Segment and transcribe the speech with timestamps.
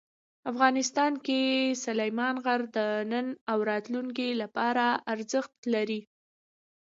[0.51, 1.41] افغانستان کې
[1.85, 2.79] سلیمان غر د
[3.11, 6.01] نن او راتلونکي لپاره ارزښت لري.